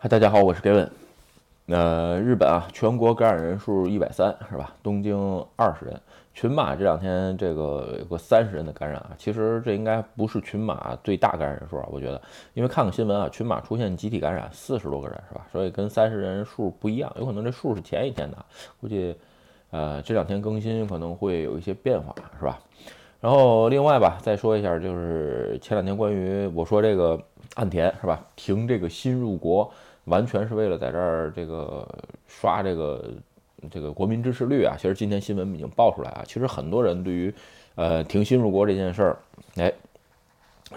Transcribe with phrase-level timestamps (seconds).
[0.00, 0.88] 嗨，大家好，我是 Gavin。
[1.66, 4.72] 呃，日本啊，全国感染人数一百三，是吧？
[4.80, 6.00] 东京二十人，
[6.32, 9.10] 群马这两天这个有个三十人的感染啊。
[9.18, 12.22] 其实这应该不是群马最大感染人数啊，我觉得，
[12.54, 15.44] 因为看看新闻啊，群马出现集体感染四十多个人，是吧？
[15.50, 18.36] 所以跟三十人数不一样，有可能这数是前一天的，
[18.80, 19.16] 估计
[19.70, 22.56] 呃这两天更新可能会有一些变化，是吧？
[23.20, 27.20] 然后另外吧，再说一下，就是前两天关于我说这个
[27.58, 29.70] 岸田是吧，停这个新入国，
[30.04, 31.86] 完全是为了在这儿这个
[32.26, 33.10] 刷这个
[33.70, 34.74] 这个国民支持率啊。
[34.78, 37.34] 其实今天新闻已经爆出来啊，其实很多人对于
[37.74, 39.18] 呃停新入国这件事儿，
[39.56, 39.72] 哎。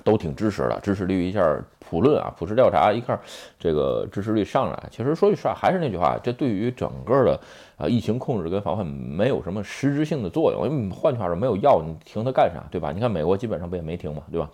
[0.06, 3.20] 都挺支持的，支持率一下普论啊，普世调查一看，
[3.60, 4.84] 这个支持率上来。
[4.90, 7.38] 其实说句实话，还是那句话，这对于整个的
[7.76, 10.66] 啊疫情控制跟防范没有什么实质性的作用。
[10.66, 12.94] 因为换句话说，没有药，你停它干啥，对吧？
[12.94, 14.50] 你看美国基本上不也没停嘛，对吧？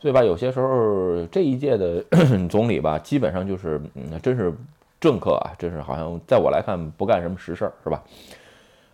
[0.00, 2.04] 所以吧，有些时候这一届的
[2.48, 4.52] 总理吧，基本上就是嗯，真是
[5.00, 8.02] 政客啊，真是好像在我来看不干什么实事儿，是吧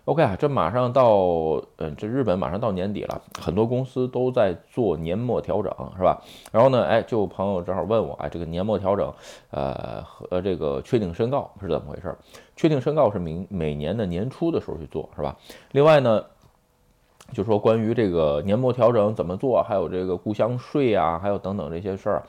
[0.05, 6.21] ？OK 啊，这马上到，嗯，这日本马上到年底了，很多公司都在做年末调整，是吧？
[6.51, 9.11] 然后呢，哎，就朋友正好问我，哎，这个年末调整，
[9.51, 12.15] 呃，和这个确定申告是怎么回事？
[12.55, 15.35] 确定申告是明每年的年初的时候去做，是吧？
[15.71, 16.23] 另外呢，
[17.33, 22.23] 就说关于这个年末调整怎么做，还有这个故乡税啊，还有等等这些事儿。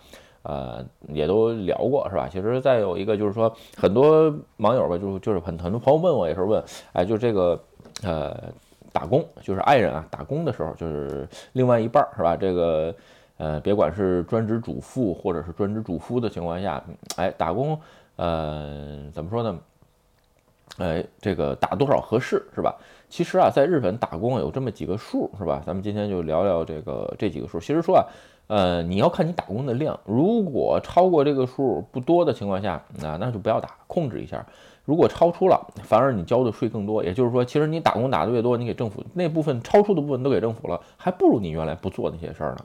[0.49, 2.29] 呃，也都聊过是吧？
[2.31, 7.61] 其实再有一个就是说，很多网友吧，就就是很很多朋友问我也是问，哎，就这个
[8.05, 8.33] 呃
[8.93, 12.37] 打工，就是爱人啊打工的时候，就是另外一半是吧？
[12.37, 12.95] 这个
[13.39, 16.81] 呃，别管是专职主妇或者是专职主夫的情况下，
[17.17, 17.77] 哎，打工
[18.15, 19.59] 呃怎么说呢？
[20.79, 22.73] 哎，这个打多少合适是吧？
[23.09, 25.63] 其实啊，在日本打工有这么几个数是吧？
[25.67, 27.61] 咱们今天就聊聊这个这几个数。
[27.61, 28.05] 其实说啊。
[28.49, 34.47] 呃，你要看你打工的量，如果超过这个数不多的情况下，那那就不要打，控制一下。
[34.85, 37.03] 如果超出了，反而你交的税更多。
[37.03, 42.59] 也就是说，其实你打工打的越多，你给政府那部分超出的部分都给政府了，还不如你原来不做那些事儿呢。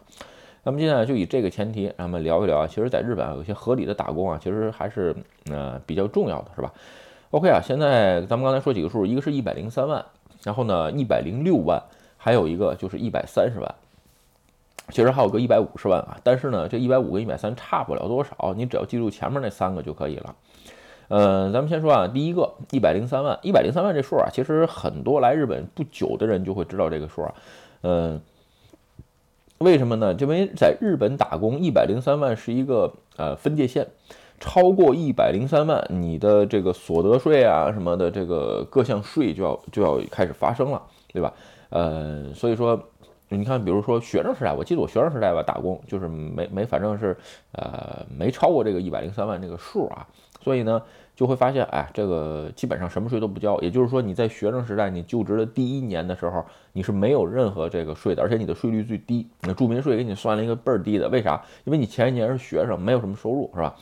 [0.62, 2.68] 那么接下来就以这个前提，咱们聊一聊啊。
[2.68, 5.16] 其实，在日本有些合理的打工啊，其实还是
[5.50, 6.72] 呃比较重要的，是吧
[7.32, 10.06] ？OK 啊，现在咱们刚才说几个数，一个是一百零三万，
[10.44, 11.82] 然后呢一百零六万，
[12.18, 13.76] 还有一个就是一百三十万。
[14.90, 20.36] 其实还有个一百五十万啊，但是呢，这一百五跟一百三差不了多少，你只要记住前面那三个就可以了。
[21.08, 27.34] 呃，咱们先说啊，第一个一百零三万，一百零三万这数啊，其实很多来日本不久的人就会知道这个数啊。
[27.84, 28.22] 嗯，
[29.60, 30.14] 为什么呢？
[30.20, 33.88] 因为在日本打工，一百零三万是一个呃分界线，
[34.42, 40.82] 超过一百零三万，你的这个所得税啊什么的这个各项税就要就要开始发生了，
[41.14, 41.32] 对吧？
[41.70, 42.78] 呃，所以说。
[43.34, 47.16] 你看，比如说学生时代，我记得我学生时代吧，打工就是没没，反正是
[47.54, 50.06] 呃没超过这个一百零三万这个数啊，
[50.42, 50.82] 所以呢
[51.16, 53.58] 就会发现，哎，这个基本上什么税都不交。
[53.62, 61.42] 也就是说，你在学生时代你就职的第一年的时候，你是没有任何这个税的，而且你的税率最低，那住民税给你算了一个倍儿低的，为啥？
[61.64, 63.74] 因为你前一年是学生，没有什么收入，是吧？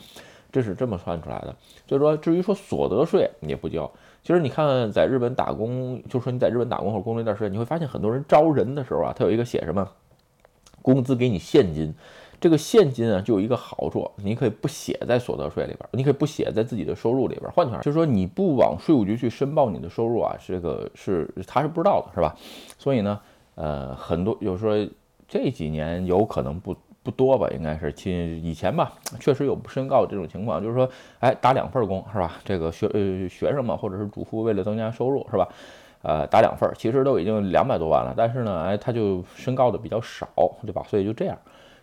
[0.52, 1.56] 这是这么算出来的。
[1.88, 3.90] 所以说，至于说所得税你也不交。
[4.22, 9.90] 其实你看，在日本打工，就说你在日本打工或者工作一段时间，你会发现很多人招人的时候啊，他有一个写什么，
[10.82, 11.94] 工资给你现金，
[12.40, 17.50] 这个现金啊就有一个好处，你可以不写在所得税里边，你可以不写在自己的收入里边。
[17.52, 22.36] 换句话就是说，你不往税务局去申报你的收入啊，这个是他是不知道的，是吧？
[22.78, 23.20] 所以呢，
[23.56, 24.74] 呃，很多有时候
[25.28, 26.76] 这几年有可能不。
[27.02, 30.90] 不多吧，应该是亲以前吧，确实有不申告这种情况，就是说，
[31.20, 32.34] 哎，打两份工是吧？
[32.44, 35.48] 这个学呃学生嘛，或者是主妇为了增加收入是吧？
[36.02, 40.28] 呃，打两份，其实都已经两百多万了，但是呢，哎，他就申告的比较少，
[40.66, 40.84] 对吧？
[40.88, 41.38] 所以就这样。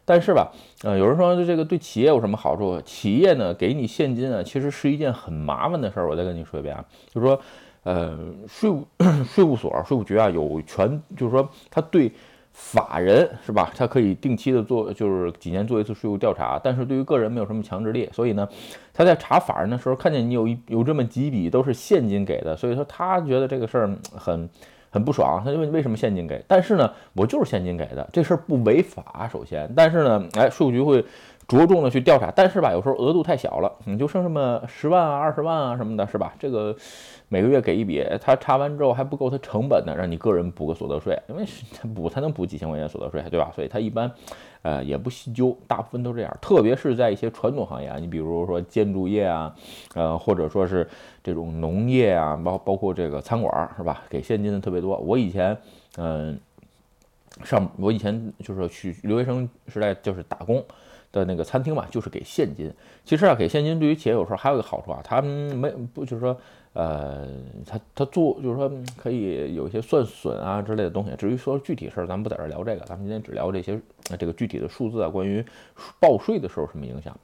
[0.04, 0.52] 但是吧，
[0.84, 2.80] 呃，有人说这个对企业有什么好处？
[2.82, 6.08] 企业呢给你现金啊，其实是一件很麻烦的事儿。
[6.08, 7.40] 我再跟你说一遍啊，就是说，
[7.82, 8.86] 呃，税务
[9.26, 12.12] 税务所、税务局啊有权，就是说他对。
[12.58, 13.70] 法人是吧？
[13.76, 18.08] 他可以定期的做，就是几年做一次税务调查，但是对于个人没有什么强制力。
[18.10, 18.48] 所以呢，
[18.94, 24.48] 他在查法人的时候，看见你有一有这么几笔都是现金给的，所以说他觉得这个事儿很
[24.90, 25.42] 很不爽。
[25.44, 26.42] 他就问为什么现金给？
[26.48, 29.28] 但是呢，我就是现金给的，这事儿不违法。
[29.30, 31.04] 首先，但是呢，哎，税务局会。
[31.48, 36.34] 着重的去调查，但是吧，有时候额度太小了，你就剩这么十万啊、二十万啊什么的，是吧？
[36.40, 36.74] 这个
[37.28, 43.52] 每个月给一笔，他查完之后还不够他成本呢，让你个人补个所得税，因为他补才能补几千块钱所得税，对吧？
[43.54, 44.10] 所以他一般，
[44.62, 46.36] 呃，也不细究，大部分都这样。
[46.42, 49.54] 特别是在一些传统行业啊，你比如说建筑业啊，
[49.94, 50.88] 呃，或者说是
[51.22, 54.02] 这种农业啊，包包括这个餐馆，是吧？
[54.10, 54.96] 给现金的特别多。
[54.96, 55.56] 我以前，
[55.96, 56.36] 嗯，
[57.44, 60.60] 上我以前就是去留学生时代就是打工。
[61.12, 62.72] 的那个餐厅嘛，就是给现金。
[63.04, 66.36] 其实啊，给现金对于企业有时候还有一个好处啊，他们没不就是说，
[66.72, 67.26] 呃，
[67.66, 71.14] 他他做就是说可以有一些算损啊之类的东西。
[71.16, 73.80] 至于说具体事儿，咱们不在这聊这个，咱们今天只聊这些
[74.18, 75.44] 这个具体的数字啊，关于
[76.00, 77.16] 报税的时候什么影响。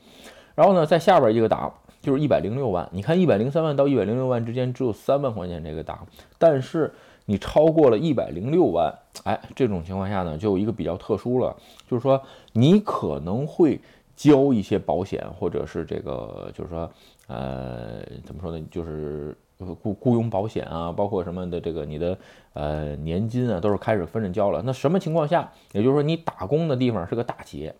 [0.54, 6.06] 然后呢，在下边一个档就是一百零六万，你看一百零三万到一百零六万之间只有三万块钱这个档，
[6.38, 6.92] 但是。
[7.26, 8.92] 你超过了一百零六万，
[9.24, 11.56] 哎，这种情况下呢，就有一个比较特殊了，
[11.88, 12.20] 就是说
[12.52, 13.80] 你可能会
[14.16, 16.90] 交一些保险，或者是这个，就是说，
[17.28, 22.18] 呃，怎么说呢，就是雇雇佣保险啊，包括什么的这个你的
[22.52, 24.60] 呃年金啊，都是开始分着交了。
[24.62, 27.74] 那什么情况下，也就是说你打工的地方是个大企业？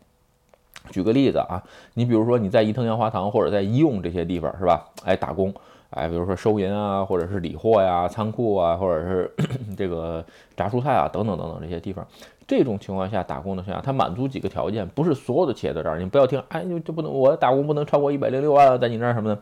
[0.90, 1.62] 举个例子啊，
[1.94, 4.84] 你比如说你在伊藤洋华堂或者在医用这些地方是吧？
[5.04, 5.52] 哎，打工。
[5.90, 9.30] 哎，比如说收银啊，或者是理货呀、仓库啊，或者是
[9.76, 10.24] 这个
[10.56, 12.06] 炸蔬菜啊，等等等等这些地方，
[12.46, 16.00] 这种情况下打工的情况下，它满足几个条件，不是所有的企业都这样。
[16.00, 19.38] 你不要听，哎，就不能我打工不能超过一百零六万，在你那儿什么的，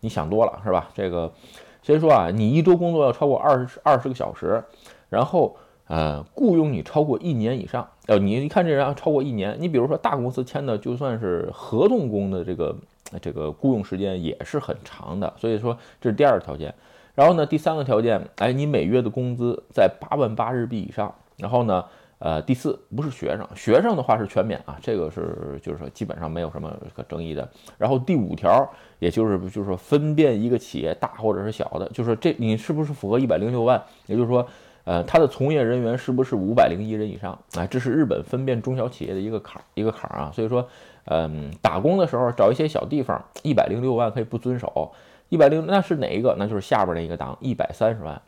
[0.00, 0.90] 你想多了是吧？
[0.94, 1.32] 这个
[1.80, 4.62] 先说啊，你一周工作要超过二十二十个小时，
[5.08, 5.56] 然后
[5.88, 12.76] 呃，雇佣你超过一年以上，呃，你一看这人超过一年，你比如说大公司签的就算是合同工的这个。
[13.22, 16.74] 这个雇佣时间也是很长的，所以说这是第二个条件。
[17.14, 21.14] 然后呢，第三个条件，哎，你每月的工资在八万八日币以上。
[21.36, 21.84] 然后呢，
[22.18, 27.48] 呃，第四不是学生，学生的话是全免啊，这个是就是说基本上没有什么可争议的。
[27.78, 28.68] 然后第五条，
[28.98, 33.80] 也就是就是说分辨一个企业大或者是小的，就是这你是不是符合一百零六万？
[34.06, 34.44] 也就是说。
[34.86, 37.36] 呃，他的从业人员是不是五百零一人以上？
[37.56, 40.30] 哎，这是日本分辨中小企业的一个坎儿，一个坎儿啊。
[40.32, 40.64] 所以说，
[41.06, 44.92] 嗯，打工的时候找一些小地方，一百零六万可以不遵守。
[45.28, 46.36] 一百零那是哪一个？
[46.38, 48.22] 那就是下边那一个档，一百三十万。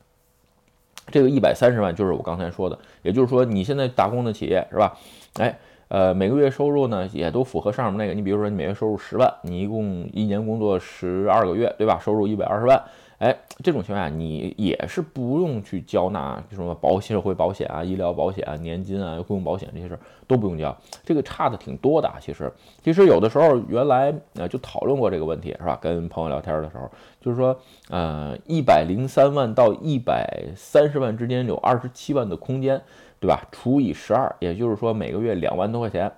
[1.13, 4.99] 这个一百三十万就是我刚才说的，也就是说你现在打工的企业是吧？
[5.39, 5.57] 哎，
[5.87, 8.15] 呃，每个月收入呢也都符合上面那个。
[8.15, 12.01] 你比如说你每月收入十万，你一共一年工作十二个月，对吧？
[12.03, 12.83] 收入一百二十万。
[13.19, 22.09] 哎，这种情况下你也是不用去交纳什么保社会保险啊、医疗保险啊、年金啊、雇佣保险这些事儿都不用交，这个差的挺多的。
[22.21, 25.77] 其实，其实有的时候原来呃就讨论过这个问题，是吧？
[25.83, 26.89] 跟朋友聊天的时候，
[27.21, 27.59] 就是说，
[27.91, 32.81] 呃，一百零三万到一百三十万之间有二十七万的空间。
[33.21, 33.47] 对吧？
[33.51, 36.11] 除以十二，也就是说每个月两万多块钱。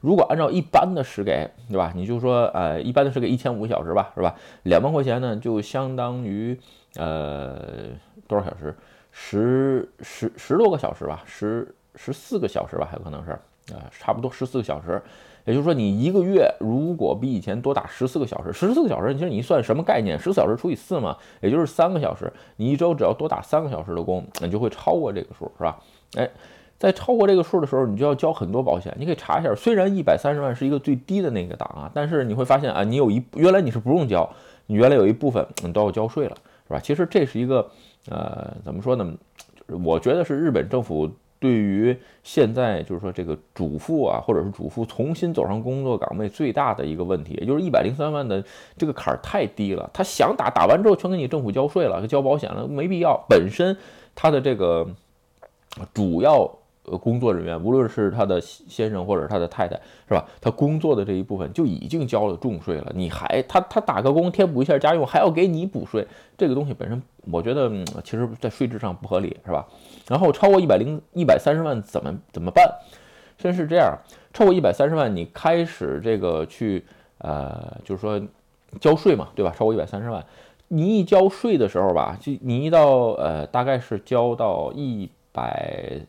[0.00, 1.92] 如果按照一般的时给，对吧？
[1.94, 4.34] 你就说，呃，一般的时给一千五个小时吧，是吧？
[4.62, 6.58] 两万块钱呢，就相当于
[6.96, 7.88] 呃
[8.28, 8.76] 多少小时？
[9.10, 13.30] 十十十多个小时吧，十十四个小时吧，还有可能是
[13.72, 15.00] 啊，差不多十四个小时。
[15.46, 20.18] 也就是说，你一个月如果比以前多打十四个小时，十四个小时，其实你算什么概念？
[20.18, 22.32] 十四小时除以四嘛，也就是三个小时。
[22.56, 25.78] 你一周只要多打三个小时的工，你就会超过这个数，是吧？
[26.16, 26.30] 哎，
[26.78, 28.94] 在超过这个数的时候，你就要交很多保险。
[28.98, 34.28] 你可以查一下，虽然一百三十万是一个最低的那个档啊，但是你会发现啊，你有一原来你是不用交，
[34.66, 36.36] 你原来有一部分你都要交税了，
[36.68, 36.80] 是吧？
[36.80, 37.68] 其实这是一个
[38.10, 39.14] 呃，怎么说呢？
[39.56, 48.44] 就是我觉得是日本政府对于现在就是说这个主妇啊，或者是主妇重新走上工作岗位最大的一个问题，也就是一百零三万的
[48.76, 49.88] 这个坎儿太低了。
[49.92, 53.24] 他想打打完之后全给你政府交税了，交保险了，没必要。
[53.28, 53.76] 本身
[54.14, 54.86] 他的这个。
[55.92, 56.50] 主要
[56.86, 59.74] 呃工作人员，无论是他的先生或者他的太太，
[60.06, 60.24] 是吧？
[60.40, 66.06] 他工作的这一部分就已经交了重税了，你还他他打个工贴补一下家用，还要给你补税，
[66.36, 67.70] 这个东西本身我觉得
[68.04, 69.66] 其实在税制上不合理，是吧？
[70.08, 72.62] 然后超过一百零一百三十万怎么怎么办？
[73.38, 73.98] 先是这样，
[74.32, 76.84] 超过一百三十万，你开始这个去
[77.18, 78.20] 呃，就是说
[78.78, 79.52] 交税嘛，对吧？
[79.56, 80.24] 超过一百三十万，
[80.68, 85.10] 你一交税的时候吧，就你一到呃，大概是交到一。
[85.34, 86.00] 百，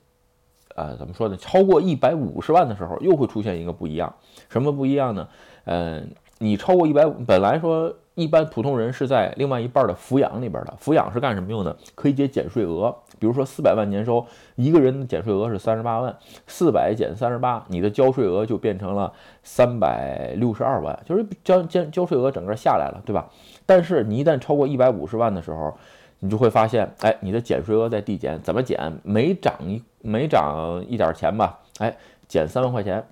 [0.75, 1.35] 呃，怎么说呢？
[1.35, 4.13] 超过一百五十万的时候，又会出现一个不一样。
[4.47, 5.27] 什么不一样呢？
[5.65, 10.73] 嗯，你超过一百，本来说一般普通人是在另外一半的抚养里边的。
[10.79, 11.75] 抚养是干什么用的？
[11.95, 12.95] 可以减减税额。
[13.17, 16.15] 比如说四百万年收，一个人的减税额是三十八万，
[16.45, 23.29] 四百减三十八，你的交税额就变成了三百六十二万，就是交交交税额整个下来了，对吧？
[23.65, 25.73] 但是你一旦超过一百五十万的时候，
[26.19, 28.99] 你就会发现，哎，你的减税额在递减，怎么减？
[29.03, 31.95] 每涨一每涨一点钱吧，哎，
[32.27, 33.05] 减三万块钱。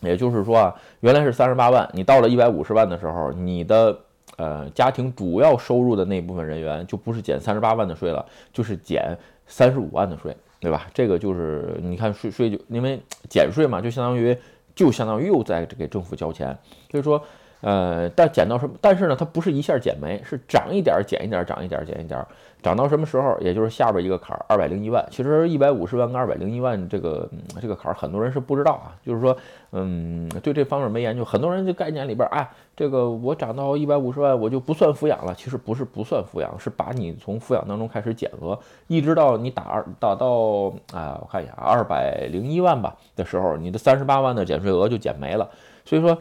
[0.00, 3.98] 也就是说啊，原来是三十八万，你到了一百五十万的时候，你的
[4.36, 10.86] 呃家庭主要收入的那部分人员就不是减三十八万的税了，就是减三十五万的税，对吧？
[10.94, 14.36] 这个就是你看税税就因为减税嘛，就相当于
[14.74, 16.56] 就相当于又在给政府交钱，
[16.90, 17.22] 所以说。
[17.60, 18.74] 呃，但减到什么？
[18.80, 22.24] 但是呢，它不是一下减没，是涨一点减一点，涨一点减一点，
[22.62, 23.36] 涨到什么时候？
[23.40, 25.04] 也就是下边一个坎儿，二百零一万。
[25.10, 27.28] 其实一百五十万跟二百零一万这个
[27.60, 28.94] 这个坎儿，很多人是不知道啊。
[29.04, 29.36] 就是说，
[29.72, 35.34] 嗯，对这方面没研究，很多人这概念里边，哎，这个我涨到一百五十万，我就不算抚养了。
[35.34, 45.50] 其实不是不算抚养，是把你从抚养当中开始减额，一直到你打二打到啊，我看一下，二百零一万吧的时候，你的三十八万的减税额就减没了。
[45.84, 46.16] 所以说。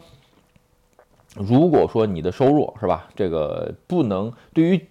[1.37, 4.81] 如果说你的收入是吧，这个不能对于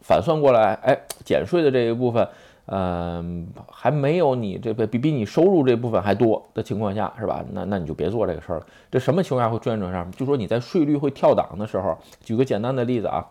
[0.00, 2.26] 反算过来，哎，减税的这一部分，
[2.66, 7.44] 嗯，还没有你这个比比你收入这部分还多的情况下，是吧？
[7.52, 8.66] 那那你就别做这个事儿了。
[8.90, 10.06] 这什么情况下会出现这种事儿？
[10.16, 13.26] 就说你在税率会跳档的时候，举个简单的例子啊，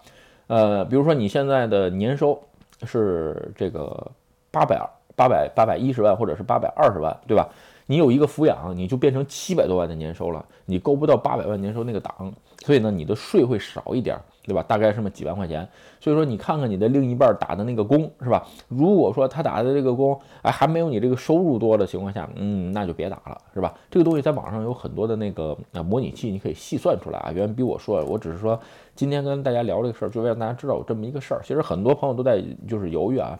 [0.47, 2.39] 呃，比如说你现在的年收
[2.83, 4.11] 是这个
[4.51, 4.79] 八百
[5.15, 7.49] 八百八百一十万，或者是八百二十万，对吧？
[7.87, 14.63] 你有一个抚养，你就变成七百多万的年收了，你够不到八百万年收那个档，所以呢，你的税会少一点，对吧？
[14.67, 15.67] 大概是么几万块钱。
[15.99, 18.43] 所以说，你看看你的另一半打的那个工，是吧？
[18.67, 23.73] 如果说他打的这个工，哎，还没有你这个收入多的情况下，嗯，那就别打了，是吧？
[23.91, 28.59] 这个东西在网上有很多的那个啊模拟器，你可以细算出来啊，远比我说，我只是说
[28.95, 31.41] 今天跟大家聊这个事儿，就让大家知道有这么一个事儿。
[31.43, 33.37] 其实很多朋友都在就是犹豫啊，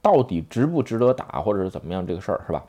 [0.00, 2.64] 到底值不值得打，或者是怎么样这个事儿，是吧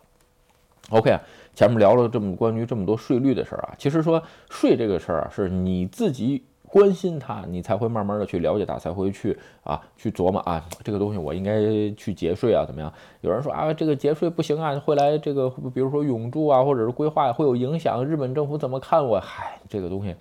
[0.89, 1.21] ？OK 啊，
[1.53, 11.61] 前面聊了这么关于这么多税率的事儿啊，其实说税这个事儿啊，是你自己关心它，你才会慢慢的去了解它，才会去啊去琢磨啊，这个东西我应该
[11.97, 12.93] 去节税啊，怎么样？
[13.21, 19.19] 有人说啊，这个节税不行啊，会来这个，比如说永住啊，或者是规划会有影响，日本政府怎么看我？
[19.19, 20.15] 嗨，这个东西。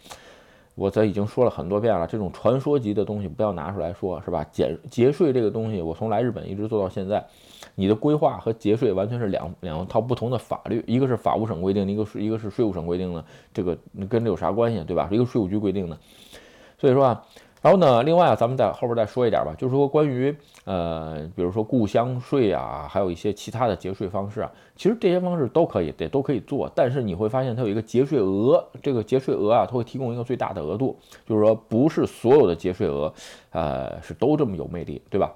[0.78, 4.44] 我这已经说了很多遍了，这种传说级的东西不要拿出来说，是吧？
[4.52, 7.26] 减节税这个东西，我从来日本一直做到现在，
[7.74, 13.76] 你的规划和节税完全是两两套不同的法律，一个是法务省规定的，一个是一个是税务省规定的，这个
[14.08, 15.08] 跟这有啥关系，对吧？
[15.10, 15.98] 一个税务局规定的，
[16.78, 17.24] 所以说啊。
[17.60, 20.34] 然后呢，另外啊，咱们在后边再说一点吧，就是说关于
[20.64, 30.96] 呃，比如说故乡税啊，还有一些其他的节税方式啊，其实这些方式都可以，得都可以做，但是你会发现它有一个节税额，这个节税额啊，它会提供一个最大的额度，
[31.26, 33.12] 就是说不是所有的节税额，
[33.50, 35.32] 呃，是都这么有魅力，对吧？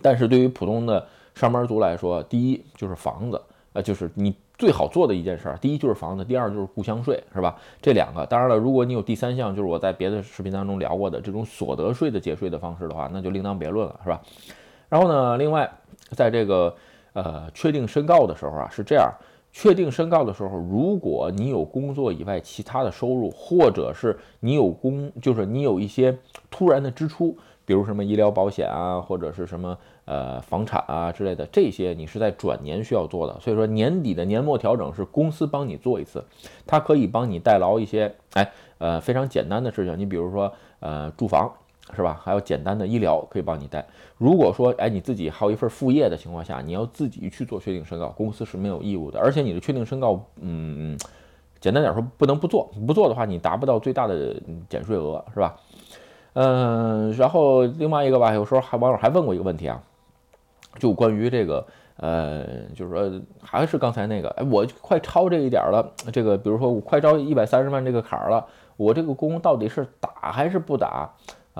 [0.00, 4.34] 但是对于普通的上班族来说，第一就是房子，呃，就是你。
[4.60, 7.56] 最好做的一件事儿，第一就是房子，第二就是故乡税，是吧？
[7.80, 14.20] 这两个，当然了，如果你有第三项，就是我在别的视频当中聊过的这种所得税的节税的方式的话，那就另当别论了，是吧？
[14.90, 15.72] 然后呢，另外，
[16.10, 16.76] 在这个
[17.14, 19.10] 呃确定申告的时候啊，是这样，
[19.50, 26.14] 确定申告的时候，如果你有工作以外其他的收入，或者是你有工，就是你有一些
[26.50, 27.34] 突然的支出。
[27.64, 33.38] 比如什么医疗保险啊，或者是什么呃房产啊之类的，这些你是在转年需要做的。
[33.40, 36.24] 所以说年底的年末调整是公司帮你做一次，
[36.66, 39.98] 它可以帮你代劳一些，哎呃非常简单的事情。
[39.98, 41.52] 你比如说呃住房
[41.94, 42.20] 是吧？
[42.22, 43.84] 还有简单的医疗可以帮你代。
[44.16, 49.18] 如果说哎你自己还有一份副业的情况下，你要自己去做确定申告，公司是没有义务的。
[49.20, 50.98] 而且你的确定申告，嗯，
[51.60, 55.56] 简单点说不能不做，不做的话你达不到最大的减税额，是吧？
[56.34, 59.80] 嗯，然后另外一个吧，有时候还网友还问过一个问题啊，
[60.78, 62.44] 就关于这个，呃，
[62.74, 68.46] 就是说还是刚才那个，哎，我快超这一点了，这个比如说我快招一百三十万这个坎儿了，
[68.76, 71.10] 我这个工到底是打还是不打？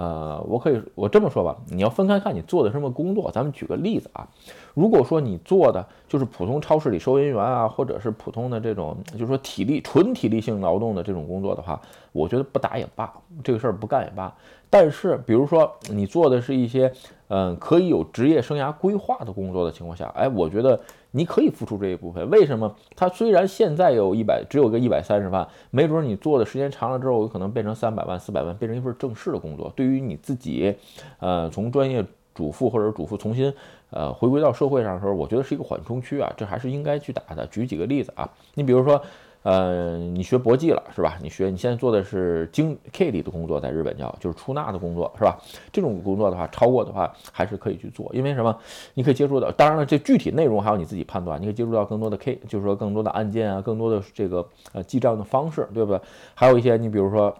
[0.00, 3.30] 呃，我可以我这么说吧，你要分开看你做的什么工作。
[3.30, 4.26] 咱们举个例子啊，
[4.73, 11.78] 如果说你做的就是普通超市里收银员啊，或者是普通的这种，就是说体力纯体力性劳动的这种工作的话，
[12.12, 13.12] 我觉得不打也罢，
[13.45, 14.35] 这个事儿不干也罢。
[14.71, 16.90] 但是，比如说你做的是一些，
[17.32, 20.78] 嗯，可以有职业生涯规划的工作的情况下，哎，我觉得
[21.12, 22.28] 你可以付出这一部分。
[22.28, 22.75] 为什么？
[22.96, 29.72] 它虽然现在有一百，只有个一百三十万，没准你做的时间长了之后，有可能变成三百万、四百万，变成一份正式的工作。
[29.76, 30.75] 对于你自己，
[31.20, 33.54] 呃，从专业主妇或者主妇重新，
[33.90, 37.46] 呃，回归到社会上的时候，我觉得是一个缓冲区啊，这还是应该去打的。
[37.46, 39.00] 举几个例子啊，你比如说。
[39.42, 41.16] 呃，你学搏击了是吧？
[41.23, 45.38] 你学你现在做的是经 K 里的工作，在日本叫就是出纳的工作是吧？
[45.73, 48.54] 这种工作的话，超过的话还是可以去做，因为什么？
[48.92, 51.40] 你可以接触到，当然了，这具体内容还要你自己判断。
[51.40, 56.00] 你可以接触到更多的 K，就是说更多的案件啊，更多的这个呃记账的方式，对不对？
[56.35, 57.35] 还有一些你比如说，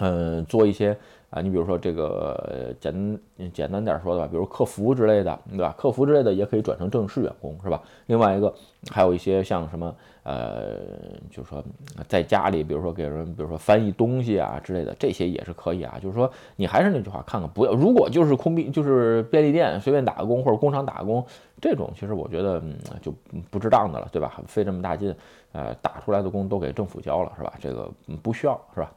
[0.00, 0.98] 嗯，做一些
[1.30, 3.20] 啊，你比如说这个简
[3.52, 5.74] 简单点说的吧，比如客服之类的，对吧？
[5.76, 7.82] 客服之类的也可以转成正式员工，是吧？
[8.06, 8.52] 另外一个
[8.90, 10.76] 还有一些像什么呃，
[11.30, 11.62] 就是说
[12.06, 15.98] 在家里，比如说给人，比如说翻译东西啊之类的，这些也是可以啊。
[16.00, 21.22] 就是说你还是那句话，看看不要，如果就是空便就是便利店随便打个工或者工厂打个工，
[21.60, 22.62] 这种其实我觉得
[23.02, 23.12] 就
[23.50, 24.40] 不值当的了，对吧？
[24.46, 25.14] 费这么大劲，
[25.52, 27.52] 呃，打出来的工都给政府交了，是吧？
[27.60, 27.90] 这个
[28.22, 28.90] 不需要，是吧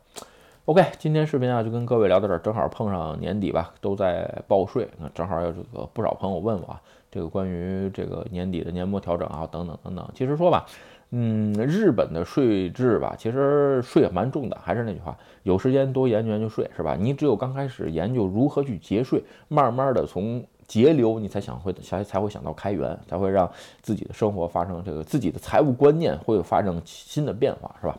[0.66, 10.08] ？OK，今天视频啊就跟各位聊到这儿，正好碰上年底吧，都在报税，那正好有这个不少朋友问我啊，这个关于这个年底的年末调整啊，等等等等。
[10.14, 10.66] 其实说吧，
[11.10, 16.96] 嗯，日本的税制吧，其实税也蛮重的，还是那句话，有时间多研究研究税，是吧？
[16.98, 23.50] 你只有刚开始研究如何去节税，慢慢的从节流，你才想会才才会想到开源，才会让
[23.82, 27.98] 自己的生活发生这个自己的财务观念会发生新的变化，是吧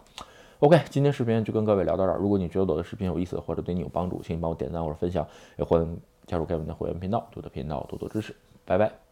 [0.62, 2.18] ？OK，今天视频就跟各位聊到这儿。
[2.18, 5.26] 如果你觉得我的视频有意思或者对你有帮助，请你帮我点赞或者分享，
[5.58, 8.32] 也欢迎加入该文的会员频道，对我的频道多多支持。
[8.64, 9.11] 拜拜。